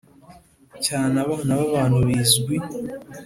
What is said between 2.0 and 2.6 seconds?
bizwi